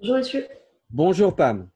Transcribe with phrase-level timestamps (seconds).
[0.00, 0.46] Bonjour monsieur.
[0.88, 1.68] Bonjour Pam.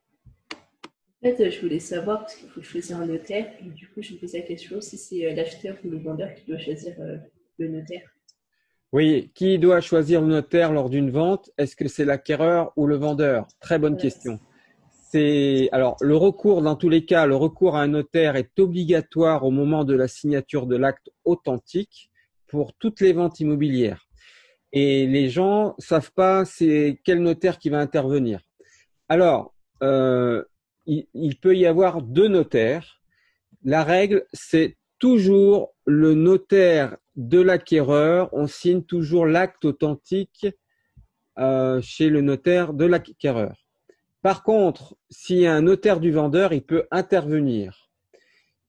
[1.23, 4.15] En fait, je voulais savoir, parce qu'il faut choisir un notaire, et du coup, je
[4.15, 7.19] me pose la question si c'est euh, l'acheteur ou le vendeur qui doit choisir euh,
[7.59, 8.09] le notaire.
[8.93, 11.51] Oui, qui doit choisir le notaire lors d'une vente?
[11.59, 13.47] Est-ce que c'est l'acquéreur ou le vendeur?
[13.61, 14.41] Très bonne question.
[15.11, 19.45] C'est alors le recours dans tous les cas, le recours à un notaire est obligatoire
[19.45, 22.11] au moment de la signature de l'acte authentique
[22.47, 24.09] pour toutes les ventes immobilières.
[24.77, 28.41] Et les gens savent pas c'est quel notaire qui va intervenir.
[29.09, 29.55] Alors,
[29.85, 30.43] euh,
[30.85, 33.01] il, peut y avoir deux notaires.
[33.63, 38.29] La règle, c'est toujours le notaire de l'acquéreur.
[38.33, 40.49] On signe toujours l'acte authentique
[41.39, 43.65] euh, chez le notaire de l'acquéreur.
[44.23, 47.84] Par contre, s'il y a un notaire du vendeur, il peut intervenir.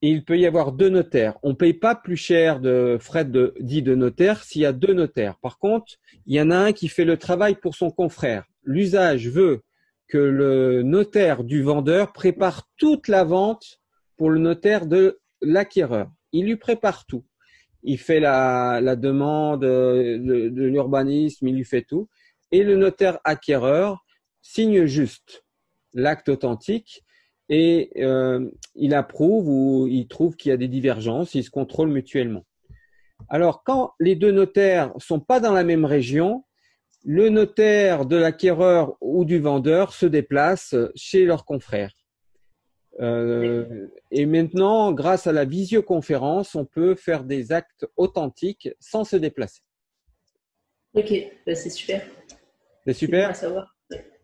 [0.02, 1.38] Il peut y avoir deux notaires.
[1.42, 4.74] On ne paye pas plus cher de frais de, dit de notaire s'il y a
[4.74, 5.38] deux notaires.
[5.40, 5.94] Par contre,
[6.26, 8.46] il y en a un qui fait le travail pour son confrère.
[8.64, 9.62] L'usage veut
[10.08, 13.80] que le notaire du vendeur prépare toute la vente
[14.18, 16.12] pour le notaire de l'acquéreur.
[16.32, 17.26] Il lui prépare tout.
[17.84, 22.10] Il fait la, demande euh, de l'urbanisme, il lui fait tout.
[22.52, 24.06] Et le notaire acquéreur
[24.42, 25.46] signe juste
[25.96, 27.05] l'acte authentique
[27.50, 31.92] et euh, il approuve ou il trouve qu'il y a des divergences, ils se contrôlent
[31.92, 32.46] mutuellement.
[33.30, 36.44] Alors, quand les deux notaires sont pas dans la même région,
[37.04, 41.92] le notaire de l'acquéreur ou du vendeur se déplace chez leur confrère.
[43.00, 49.18] Euh, et maintenant, grâce à la visioconférence, on peut faire des actes authentiques sans se
[49.18, 49.62] déplacer.
[50.94, 51.14] Ok,
[51.46, 52.02] bah, c'est super.
[52.86, 53.36] C'est C'est bon à super.
[53.36, 53.76] savoir.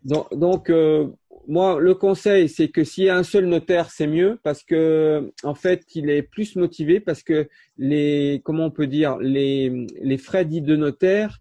[0.04, 1.12] Donc, euh,
[1.52, 5.34] moi, le conseil, c'est que s'il y a un seul notaire, c'est mieux parce que,
[5.44, 10.18] en fait, il est plus motivé parce que les, comment on peut dire, les, les
[10.18, 11.40] frais dits de notaire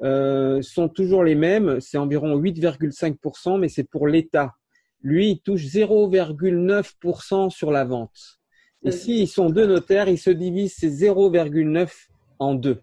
[0.00, 1.78] euh, sont toujours les mêmes.
[1.78, 4.54] C'est environ 8,5%, mais c'est pour l'État.
[5.02, 8.40] Lui, il touche 0,9% sur la vente.
[8.82, 11.90] Et s'ils sont deux notaires, ils se divisent ces 0,9
[12.38, 12.80] en deux.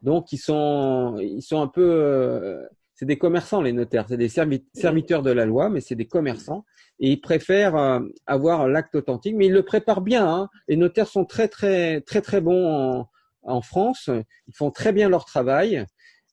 [0.00, 4.06] Donc, ils sont, ils sont un peu, euh, c'est des commerçants, les notaires.
[4.08, 6.64] C'est des servi- serviteurs de la loi, mais c'est des commerçants.
[7.00, 10.26] Et ils préfèrent euh, avoir l'acte authentique, mais ils le préparent bien.
[10.26, 10.48] Hein.
[10.68, 13.08] Les notaires sont très, très, très, très bons en,
[13.42, 14.08] en France.
[14.46, 15.84] Ils font très bien leur travail.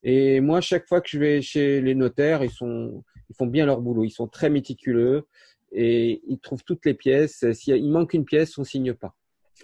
[0.04, 3.66] Et moi, chaque fois que je vais chez les notaires, ils sont, ils font bien
[3.66, 4.04] leur boulot.
[4.04, 5.26] Ils sont très méticuleux
[5.72, 7.44] et ils trouvent toutes les pièces.
[7.52, 9.14] S'il manque une pièce, on signe pas.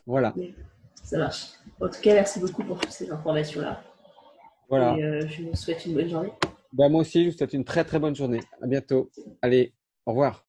[0.06, 0.34] Voilà.
[1.04, 1.46] Ça marche.
[1.80, 3.82] En tout cas, merci beaucoup pour toutes ces informations-là.
[4.68, 4.96] Voilà.
[4.98, 6.32] Et euh, je vous souhaite une bonne journée.
[6.72, 8.40] Ben, moi aussi, je vous souhaite une très, très bonne journée.
[8.62, 9.10] À bientôt.
[9.42, 9.74] Allez,
[10.06, 10.47] au revoir.